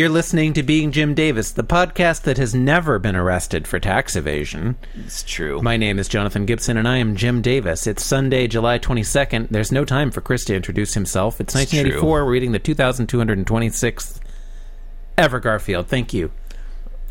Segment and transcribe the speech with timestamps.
[0.00, 4.16] You're listening to Being Jim Davis, the podcast that has never been arrested for tax
[4.16, 4.78] evasion.
[4.94, 5.60] It's true.
[5.60, 7.86] My name is Jonathan Gibson, and I am Jim Davis.
[7.86, 9.50] It's Sunday, July 22nd.
[9.50, 11.38] There's no time for Chris to introduce himself.
[11.38, 12.24] It's 1984.
[12.24, 14.20] We're reading the 2226th
[15.18, 15.88] ever Garfield.
[15.88, 16.32] Thank you.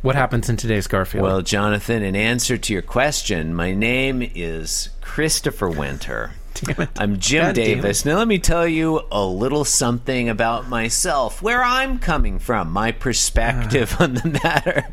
[0.02, 1.21] What happens in today's Garfield?
[1.23, 6.31] well, Jonathan, in answer to your question, my name is Christopher Winter.
[6.55, 6.89] Damn it.
[6.98, 7.66] I'm Jim God it.
[7.66, 8.05] Davis.
[8.05, 12.91] Now, let me tell you a little something about myself, where I'm coming from, my
[12.91, 14.03] perspective Ah.
[14.03, 14.88] on the matter.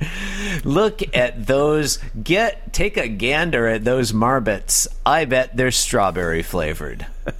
[0.65, 1.99] Look at those.
[2.23, 4.87] Get take a gander at those marbets.
[5.05, 7.07] I bet they're strawberry flavored.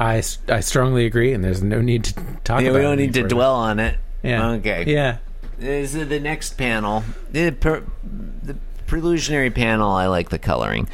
[0.00, 3.14] I, I strongly agree, and there's no need to talk Yeah, about we don't need
[3.14, 3.98] to dwell on it.
[4.22, 4.50] Yeah.
[4.52, 4.84] Okay.
[4.86, 5.18] Yeah.
[5.58, 7.04] This is the next panel.
[7.30, 7.84] The, per,
[8.42, 8.56] the
[8.92, 9.90] prelusionary panel.
[9.90, 10.88] I like the coloring.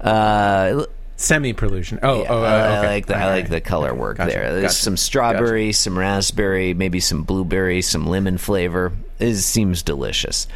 [0.00, 0.86] Uh,
[1.16, 2.00] Semi prelusion.
[2.02, 4.52] Oh, Yeah, oh, uh, I like the I like the color work Gotcha, there.
[4.52, 8.92] There's gotcha, some strawberry, some raspberry, maybe some blueberry, some lemon flavor.
[9.20, 10.48] It seems delicious.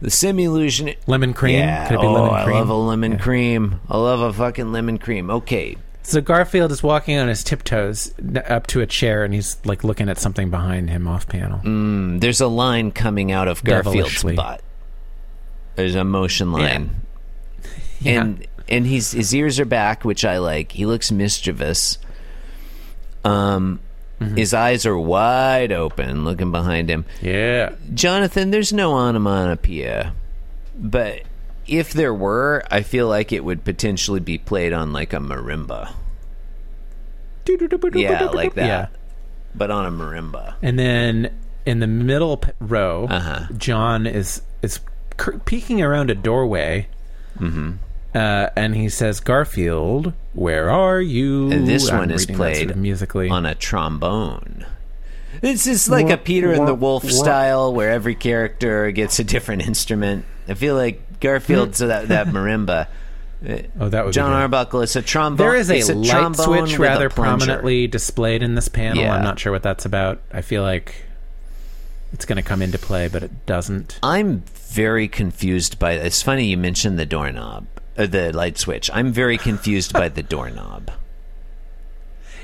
[0.00, 1.56] The simulation Lemon cream?
[1.58, 1.88] Yeah.
[1.88, 2.56] Could it be oh, lemon I cream?
[2.56, 3.80] love a lemon cream.
[3.88, 5.28] I love a fucking lemon cream.
[5.30, 5.76] Okay.
[6.02, 8.14] So Garfield is walking on his tiptoes
[8.48, 11.58] up to a chair, and he's like looking at something behind him off panel.
[11.58, 14.62] Mm, There's a line coming out of Garfield's butt.
[15.78, 16.90] There's a motion line.
[18.00, 18.20] Yeah.
[18.20, 20.70] And and he's his ears are back, which I like.
[20.70, 21.98] He looks mischievous.
[23.24, 23.80] Um
[24.20, 24.34] Mm-hmm.
[24.36, 27.04] his eyes are wide open looking behind him.
[27.22, 27.74] Yeah.
[27.94, 30.12] Jonathan, there's no onomatopoeia,
[30.76, 31.22] but
[31.68, 35.92] if there were, I feel like it would potentially be played on like a marimba.
[37.94, 38.66] Yeah, like that.
[38.66, 38.86] Yeah.
[39.54, 40.54] But on a marimba.
[40.62, 43.46] And then in the middle row, Uh-huh.
[43.56, 44.80] John is is
[45.44, 46.88] peeking around a doorway.
[47.38, 47.72] Mm-hmm.
[48.14, 52.70] Uh, and he says, "Garfield, where are you?" And this I'm one is played sort
[52.70, 53.28] of musically.
[53.28, 54.66] on a trombone.
[55.40, 59.62] This is like a Peter and the Wolf style where every character gets a different
[59.66, 60.24] instrument.
[60.48, 62.88] I feel like Garfield's that, that marimba.
[63.78, 64.32] oh, that would John.
[64.32, 65.46] Arbuckle, it's a trombone.
[65.46, 69.02] There is a, a light switch rather prominently displayed in this panel.
[69.02, 69.14] Yeah.
[69.14, 70.20] I'm not sure what that's about.
[70.32, 71.04] I feel like
[72.12, 73.98] it's going to come into play, but it doesn't.
[74.02, 75.92] I'm very confused by.
[75.92, 78.90] It's funny you mentioned the doorknob, uh, the light switch.
[78.92, 80.90] I'm very confused by the doorknob.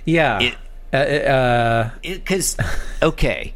[0.05, 0.41] Yeah.
[0.41, 0.57] It-
[0.93, 2.57] uh, uh, Because,
[3.03, 3.55] okay,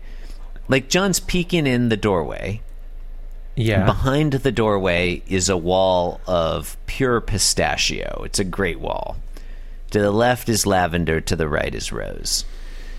[0.66, 2.62] like John's peeking in the doorway.
[3.54, 3.84] yeah.
[3.84, 8.22] Behind the doorway is a wall of pure pistachio.
[8.25, 9.19] It's a great wall.
[9.92, 12.44] To the left is lavender, to the right is rose.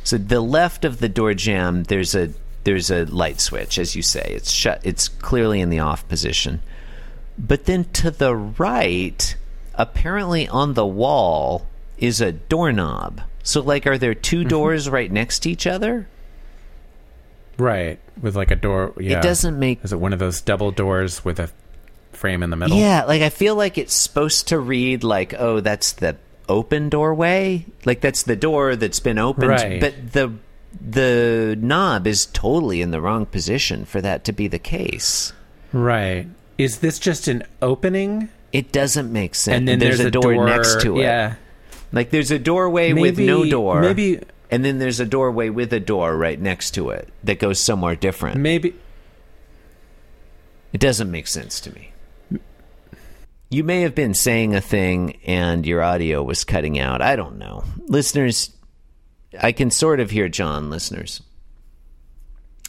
[0.06, 2.30] So the left of the door jamb, there's a
[2.70, 4.32] there's a light switch, as you say.
[4.36, 4.80] It's shut.
[4.84, 6.62] It's clearly in the off position.
[7.36, 9.36] But then to the right,
[9.74, 11.66] apparently on the wall
[11.98, 13.22] is a doorknob.
[13.42, 14.50] So like, are there 2 mm-hmm.
[14.50, 16.08] doors right next to each other?
[17.58, 18.00] Right.
[18.22, 18.94] With like a door.
[19.00, 19.18] Yeah.
[19.18, 21.50] It doesn't make Is it one of those double doors with a
[22.12, 22.78] frame in the middle?
[22.78, 27.66] Yeah, like I feel like it's supposed to read like, oh, that's the open doorway,
[27.84, 29.82] like that's the door that's been opened, Right.
[29.82, 30.34] but the
[30.80, 35.34] the knob is totally in the wrong position for that to be the case.
[35.74, 36.28] Right.
[36.58, 38.30] Is this just an opening?
[38.52, 39.58] It doesn't make sense.
[39.58, 41.04] And then there's, a, door, next to it.
[41.04, 41.36] Yeah.
[41.92, 43.82] Like there's a doorway with no door.
[43.82, 44.20] maybe-
[44.52, 47.96] and then there's a doorway with a door right next to it that goes somewhere
[47.96, 48.38] different.
[48.38, 48.74] Maybe.
[50.74, 51.92] It doesn't make sense to me.
[53.52, 57.02] You may have been saying a thing and your audio was cutting out.
[57.02, 57.64] I don't know.
[57.88, 58.52] Listeners,
[59.38, 61.22] I can sort of hear John, listeners.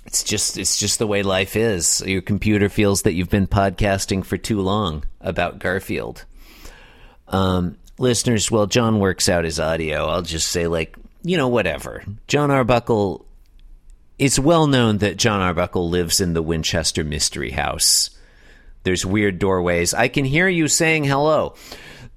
[0.06, 2.02] It's just it's just the way life is.
[2.04, 6.24] Your computer feels that you've been podcasting for too long about Garfield.
[7.28, 10.06] Um, listeners, well, John works out his audio.
[10.06, 12.02] I'll just say, like, you know, whatever.
[12.26, 13.24] John Arbuckle
[14.20, 18.10] it's well known that John Arbuckle lives in the Winchester Mystery House.
[18.82, 19.94] There's weird doorways.
[19.94, 21.54] I can hear you saying hello.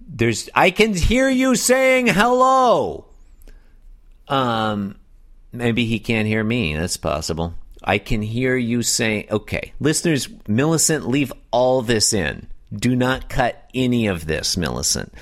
[0.06, 3.06] There's I can hear you saying hello.
[4.28, 4.96] Um
[5.52, 6.76] maybe he can't hear me.
[6.76, 7.54] That's possible.
[7.84, 9.74] I can hear you saying okay.
[9.80, 12.48] Listeners, Millicent, leave all this in.
[12.74, 15.14] Do not cut any of this, Millicent.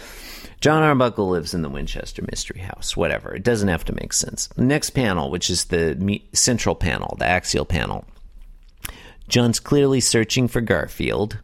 [0.61, 2.95] John Arbuckle lives in the Winchester Mystery House.
[2.95, 3.33] Whatever.
[3.33, 4.47] It doesn't have to make sense.
[4.57, 8.05] Next panel, which is the central panel, the axial panel.
[9.27, 11.39] John's clearly searching for Garfield.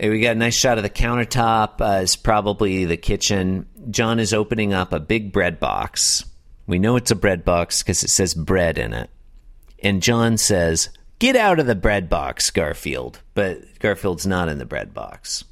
[0.00, 1.80] We got a nice shot of the countertop.
[1.80, 3.66] Uh, it's probably the kitchen.
[3.90, 6.24] John is opening up a big bread box.
[6.66, 9.10] We know it's a bread box because it says bread in it.
[9.82, 10.88] And John says,
[11.18, 13.20] Get out of the bread box, Garfield.
[13.34, 15.44] But Garfield's not in the bread box.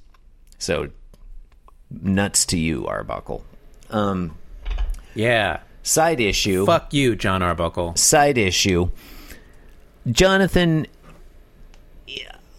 [0.59, 0.89] So
[1.91, 3.45] nuts to you, Arbuckle.
[3.91, 4.37] Um,
[5.15, 5.61] Yeah.
[5.83, 6.65] Side issue.
[6.67, 7.97] Fuck you, John Arbuckle.
[7.97, 8.91] Side issue.
[10.11, 10.87] Jonathan,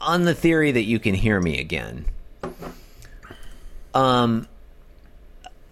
[0.01, 2.05] on the theory that you can hear me again.
[3.93, 4.47] Um,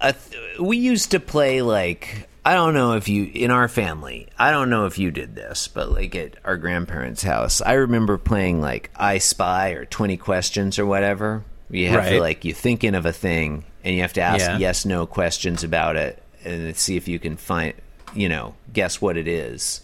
[0.01, 0.15] th-
[0.59, 4.27] we used to play like I don't know if you in our family.
[4.39, 8.17] I don't know if you did this, but like at our grandparents' house, I remember
[8.17, 11.43] playing like I Spy or Twenty Questions or whatever.
[11.69, 14.57] You have to like you thinking of a thing and you have to ask Yeah.
[14.57, 17.73] yes no questions about it and see if you can find
[18.15, 19.81] you know guess what it is.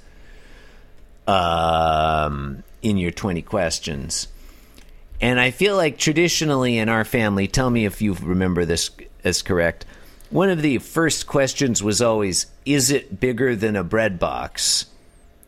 [1.27, 4.27] Um, in your twenty questions.
[5.23, 8.91] And I feel like traditionally in our family, tell me if you remember this
[9.23, 9.85] as correct.
[10.29, 14.87] One of the first questions was always, Is it bigger than a bread box?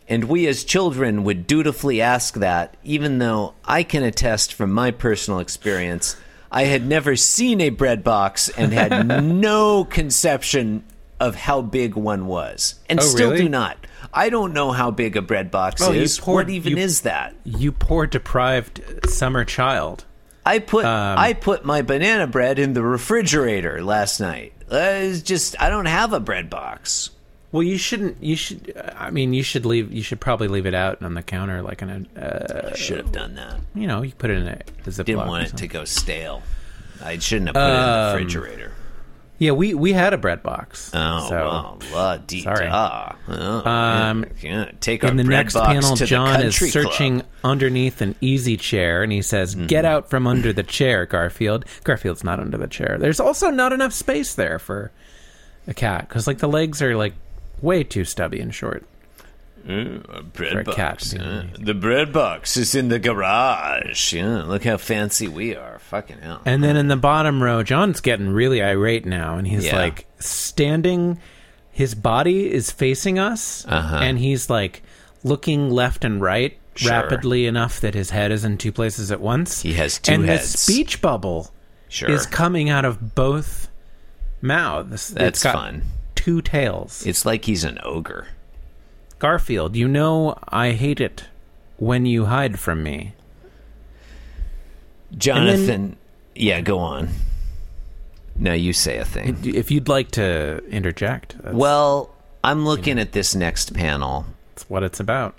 [0.07, 4.91] And we as children would dutifully ask that, even though I can attest from my
[4.91, 6.15] personal experience,
[6.49, 10.85] I had never seen a bread box and had no conception
[11.19, 12.75] of how big one was.
[12.87, 13.43] And Oh, still really?
[13.43, 13.77] do not.
[14.15, 16.17] I don't know how big a bread box Oh, is.
[16.17, 17.35] poured- what even you- is that?
[17.43, 20.05] You poor deprived summer child.
[20.45, 24.53] I put Um, I put my banana bread in the refrigerator last night.
[24.71, 27.09] Uh, it's just I don't have a bread box.
[27.51, 28.21] Well, you shouldn't.
[28.21, 28.73] You should.
[28.97, 29.91] I mean, you should leave.
[29.91, 32.19] You should probably leave it out on the counter, like in a.
[32.19, 33.55] Uh, should have done that.
[33.73, 34.51] you know, you put it in a,
[34.85, 35.05] a Ziploc.
[35.05, 36.43] Didn't want it to go stale.
[37.03, 38.71] I shouldn't have put it in the Um, refrigerator.
[39.37, 40.91] Yeah, we we had a bread box.
[40.93, 42.67] Oh, so well, la dee sorry.
[42.67, 43.15] da.
[43.27, 44.71] Oh, Um, yeah.
[44.79, 47.29] Take in the next panel, John is searching club.
[47.43, 49.65] underneath an easy chair, and he says, Mm-hmm.
[49.67, 52.95] "Get out from under the chair, Garfield." Garfield's not under the chair.
[52.97, 54.91] There's also not enough space there for
[55.67, 57.13] a cat because, like, the legs are like
[57.61, 58.85] way too stubby and short.
[59.67, 60.75] A bread for a box.
[60.77, 61.29] cat to be yeah.
[61.31, 61.65] underneath.
[61.65, 64.13] The bread box is in the garage.
[64.13, 65.74] Yeah, look how fancy we are.
[65.89, 66.41] Fucking hell.
[66.45, 69.77] And then in the bottom row, John's getting really irate now, and he's Yeah.
[69.77, 71.19] like standing.
[71.71, 73.97] His body is facing us, Uh-huh.
[73.97, 74.81] and he's like
[75.23, 76.91] looking left and right Sure.
[76.91, 79.61] rapidly enough that his head is in two places at once.
[79.61, 80.51] He has two and heads.
[80.51, 81.51] the speech bubble
[81.87, 82.09] sure.
[82.09, 83.67] is coming out of both
[84.41, 85.09] mouths.
[85.09, 85.83] That's it's got fun.
[86.15, 87.05] Two tails.
[87.05, 88.27] It's like he's an ogre.
[89.19, 91.25] Garfield, you know I hate it
[91.77, 93.13] when you hide from me.
[95.17, 95.95] Jonathan,
[96.35, 97.09] yeah, go on.
[98.35, 99.37] Now you say a thing.
[99.43, 102.09] If you'd like to interject, that's, Well,
[102.43, 105.35] I'm looking at this next panel, that's what it's about.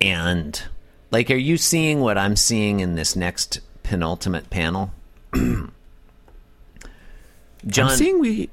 [0.00, 0.62] and
[1.10, 4.92] like, are you seeing what I'm seeing in this next penultimate panel?
[5.34, 5.70] John,
[7.90, 8.48] I'm seeing we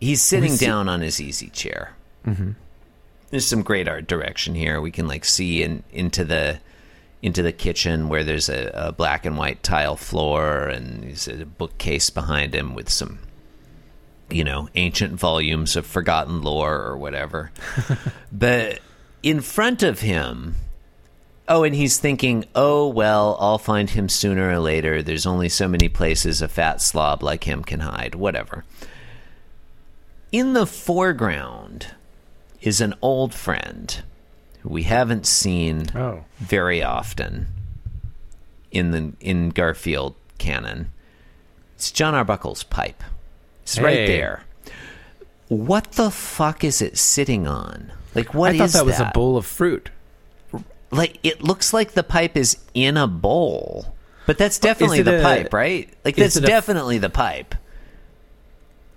[0.00, 1.94] he's sitting we see- down on his easy chair.
[2.26, 2.52] Mm-hmm.
[3.30, 4.80] There's some great art direction here.
[4.80, 6.58] We can like see in, into the
[7.22, 11.46] into the kitchen where there's a, a black and white tile floor and there's a
[11.46, 13.20] bookcase behind him with some
[14.28, 17.52] you know ancient volumes of forgotten lore or whatever.
[18.32, 18.80] but
[19.22, 20.56] in front of him
[21.48, 25.02] Oh, and he's thinking, oh, well, I'll find him sooner or later.
[25.02, 28.14] There's only so many places a fat slob like him can hide.
[28.14, 28.64] Whatever.
[30.30, 31.88] In the foreground
[32.60, 34.02] is an old friend
[34.64, 36.24] we haven't seen Oh.
[36.38, 37.48] very often
[38.70, 40.90] in the in Garfield canon.
[41.76, 43.02] It's John Arbuckle's pipe.
[43.62, 44.44] It's right there.
[45.48, 47.92] What the fuck is it sitting on?
[48.14, 49.90] Like what I thought is that was a bowl of fruit.
[50.90, 53.94] like it looks like the pipe is in a bowl
[54.26, 57.54] but that's definitely the a- pipe right like that's it a- definitely the pipe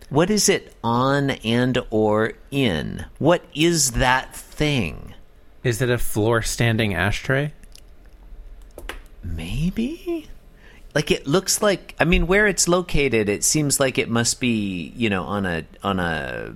[0.09, 5.13] what is it on and or in what is that thing
[5.65, 7.51] Is it a floor standing ashtray?
[9.21, 10.29] maybe?
[10.93, 14.93] Like it looks like i mean where it's located it seems like it must be
[14.95, 16.55] you know on a on a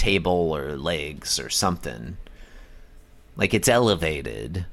[0.00, 2.16] table or legs or something.
[3.36, 4.64] Like it's elevated.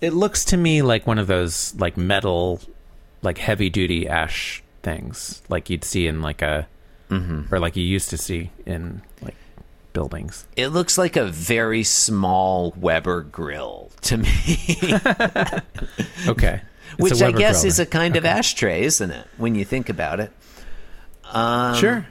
[0.00, 2.60] It looks to me like one of those like metal,
[3.22, 6.68] like heavy duty ash things, like you'd see in like a,
[7.08, 7.52] mm-hmm.
[7.52, 9.34] or like you used to see in like
[9.92, 10.46] buildings.
[10.56, 14.28] It looks like a very small Weber grill to me,
[16.28, 19.26] Okay, It's which I guess is a kind of ashtray, isn't it?
[19.36, 20.32] When you think about it,
[21.30, 22.06] um, sure.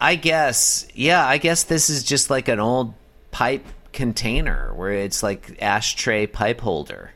[0.00, 2.94] I guess, yeah, I guess this is just like an old
[3.30, 7.12] pipe container where it's like ashtray pipe holder.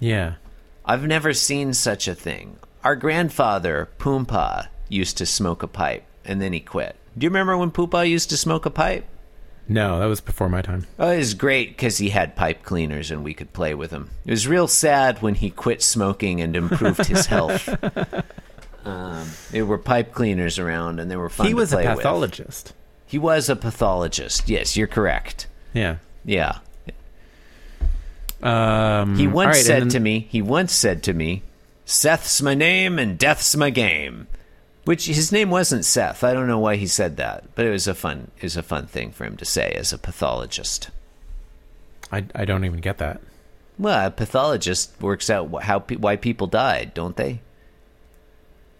[0.00, 0.34] Yeah,
[0.84, 2.58] I've never seen such a thing.
[2.82, 6.96] Our grandfather, Poompa, used to smoke a pipe and then he quit.
[7.18, 9.04] Do you remember when Poompa used to smoke a pipe?
[9.68, 10.86] no, that was before my time.
[10.98, 14.10] Oh, it was great because he had pipe cleaners and we could play with him.
[14.26, 17.68] It was real sad when he quit smoking and improved his health.
[18.84, 21.98] Um, there were pipe cleaners around and they were fun he was a play with.
[21.98, 22.72] pathologist.
[23.06, 24.48] He was a pathologist.
[24.48, 25.46] Yes, you're correct.
[25.72, 25.96] Yeah.
[26.24, 26.58] Yeah.
[28.42, 31.42] Um, He once right, said and to me, he once said to me,
[31.84, 34.26] Seth's my name and death's my game.
[34.84, 36.24] Which his name wasn't Seth.
[36.24, 38.62] I don't know why he said that, but it was a fun it was a
[38.62, 40.90] fun thing for him to say as a pathologist.
[42.10, 43.20] I, I don't even get that.
[43.78, 47.40] Well, a pathologist works out how why people died, don't they?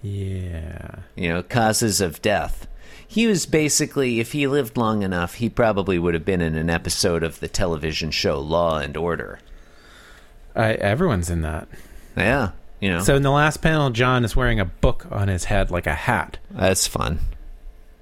[0.03, 1.01] Yeah.
[1.15, 2.67] You know, causes of death.
[3.07, 6.71] He was basically, if he lived long enough, he probably would have been in an
[6.71, 9.41] episode of the television show Law and Order.
[10.55, 11.69] I, everyone's in that.
[12.17, 15.45] Yeah, you know, So in the last panel, John is wearing a book on his
[15.45, 16.39] head like a hat.
[16.51, 17.21] that's fun.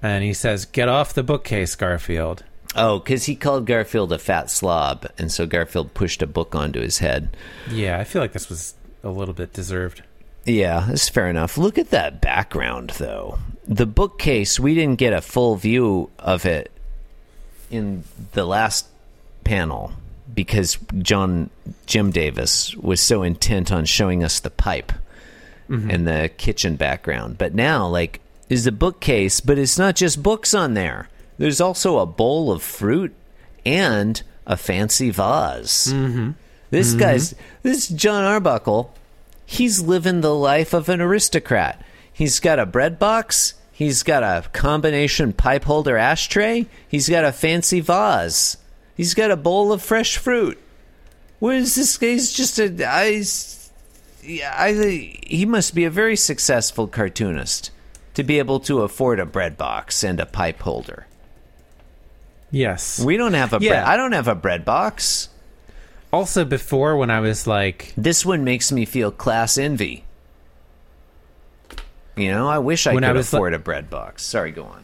[0.01, 2.43] And he says, Get off the bookcase, Garfield.
[2.75, 6.79] Oh, because he called Garfield a fat slob, and so Garfield pushed a book onto
[6.79, 7.35] his head.
[7.69, 10.03] Yeah, I feel like this was a little bit deserved.
[10.45, 11.57] Yeah, that's fair enough.
[11.57, 13.39] Look at that background, though.
[13.67, 16.71] The bookcase, we didn't get a full view of it
[17.71, 18.87] in the last
[19.43, 19.91] panel
[20.33, 21.49] because John
[21.85, 24.91] Jim Davis was so intent on showing us the pipe
[25.69, 27.37] and the kitchen background.
[27.37, 31.09] But now, like, is the bookcase, but it's not just books on there.
[31.37, 33.13] There's also a bowl of fruit
[33.65, 35.93] and a fancy vase.
[35.93, 36.31] Mm-hmm.
[36.71, 38.93] This guy's this John Arbuckle
[39.49, 41.83] he's living the life of an aristocrat.
[42.13, 43.55] He's got a bread box.
[43.71, 46.67] He's got a combination pipe holder ashtray.
[46.87, 48.57] He's got a fancy vase.
[48.99, 50.59] He's got a bowl of fresh fruit.
[51.39, 51.97] What is this?
[51.97, 52.65] He's just a.
[52.85, 53.23] I,
[54.21, 57.71] yeah, I, he must be a very successful cartoonist
[58.15, 61.07] to be able to afford a bread box and a pipe holder.
[62.51, 62.99] Yes.
[62.99, 63.69] We don't have a Yeah.
[63.71, 63.83] bread.
[63.85, 65.29] I don't have a bread box.
[66.11, 70.03] also, before when I was like, This one makes me feel class envy.
[72.17, 74.23] You know, I wish I I could was li- afford a bread box.
[74.23, 74.83] Sorry, go on.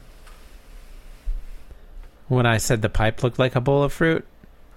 [2.27, 4.25] When I said the pipe looked like a bowl of fruit,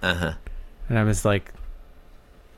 [0.01, 0.33] Uh huh.
[0.87, 1.51] and I was like,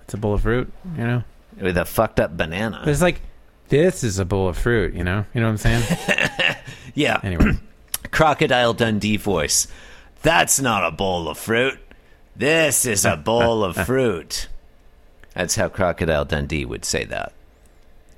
[0.04, 1.24] It's a bowl of fruit, you know?
[1.60, 2.84] With a fucked up banana.
[2.86, 3.22] It's like,
[3.70, 5.26] This is a bowl of fruit, you know?
[5.34, 6.58] You know what I'm saying?
[6.96, 7.20] yeah.
[7.24, 7.54] anyway.
[8.12, 9.68] Crocodile Dundee voice.
[10.22, 11.80] That's not a bowl of fruit.
[12.36, 14.48] This is a bowl of fruit.
[15.34, 17.32] That's how Crocodile Dundee would say that.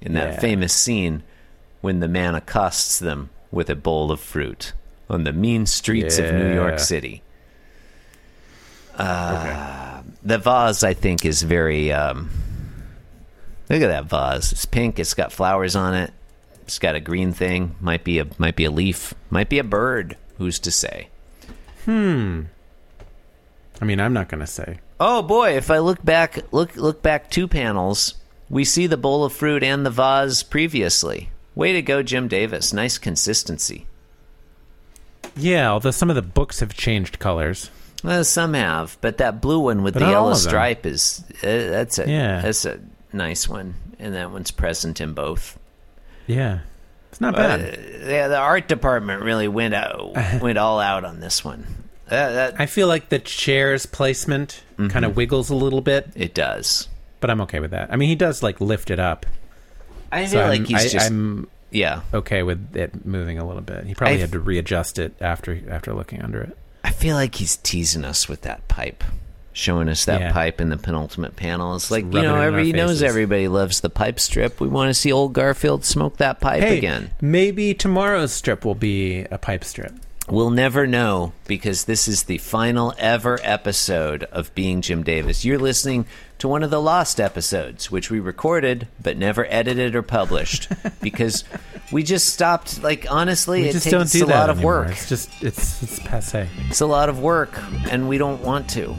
[0.01, 0.39] In that Yeah.
[0.39, 1.23] famous scene
[1.81, 4.73] when the man accosts them with a bowl of fruit
[5.09, 7.21] on the mean streets of New York City.
[8.95, 11.91] Uh, The vase, I think, is very.
[11.91, 12.29] Um,
[13.69, 14.51] look at that vase.
[14.51, 14.99] It's pink.
[14.99, 16.11] It's got flowers on it.
[16.63, 17.75] It's got a green thing.
[17.81, 19.13] Might be a might be a leaf.
[19.29, 20.15] Might be a bird.
[20.37, 21.09] Who's to say?
[21.85, 22.43] Hmm.
[23.81, 24.79] I mean, I'm not going to say.
[24.99, 25.57] Oh boy!
[25.57, 28.13] If I look back, look look back two panels,
[28.49, 31.29] we see the bowl of fruit and the vase previously.
[31.55, 32.71] Way to go, Jim Davis.
[32.71, 33.87] Nice consistency.
[35.35, 37.69] Yeah, although some of the books have changed colors.
[38.03, 41.99] Well, some have, but that blue one with But the yellow stripe is uh, that's
[41.99, 42.41] a Yeah.
[42.41, 42.79] that's a
[43.13, 45.57] nice one, and that one's present in both.
[46.27, 46.59] Yeah.
[47.11, 47.79] It's not Uh, bad.
[48.05, 51.65] yeah, the art department really went out, went all out on this one.
[52.09, 56.33] That, that I feel like the chair's placement kind of wiggles a little bit, it
[56.33, 56.89] does.
[57.21, 57.91] but I'm okay with that.
[57.91, 59.25] I mean, he does like lift it up.
[60.11, 62.01] I So feel like I'm, he's I, just I'm yeah.
[62.13, 63.85] okay with it moving a little bit.
[63.85, 66.57] He probably I- had to readjust it after after looking under it.
[66.83, 69.03] I feel like he's teasing us with that pipe,
[69.53, 70.31] showing us that Yeah.
[70.33, 71.75] pipe in the penultimate panel.
[71.75, 74.59] It's like you know, every, he knows everybody loves the pipe strip.
[74.59, 77.11] We want to see old Garfield smoke that pipe Hey, again.
[77.21, 79.93] maybe tomorrow's strip will be a pipe strip.
[80.29, 85.43] We'll never know because this is the final ever episode of Being Jim Davis.
[85.43, 86.05] You're listening
[86.39, 90.69] to one of the lost episodes, which we recorded but never edited or published
[91.01, 91.43] because
[91.91, 92.81] we just stopped.
[92.81, 94.79] Like honestly, We it just takes don't do a lot of anymore.
[94.83, 94.91] work.
[94.91, 96.47] It's just it's it's passe.
[96.69, 97.51] It's a lot of work,
[97.91, 98.95] and we don't want to.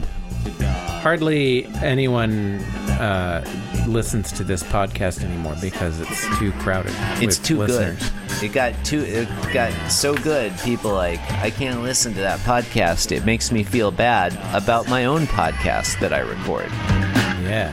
[1.01, 2.59] Hardly anyone
[2.99, 3.43] uh,
[3.87, 6.93] listens to this podcast anymore because it's too crowded.
[7.21, 8.09] It's too listeners.
[8.09, 8.43] good.
[8.43, 8.99] It got too.
[9.01, 10.53] It got so good.
[10.59, 13.11] People like I can't listen to that podcast.
[13.11, 16.69] It makes me feel bad about my own podcast that I record.
[17.45, 17.71] Yeah.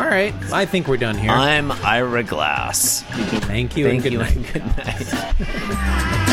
[0.00, 1.30] All right, I think we're done here.
[1.30, 3.02] I'm Ira Glass.
[3.02, 3.84] Thank you.
[3.86, 4.36] Thank and good you night.
[4.36, 6.26] and good night.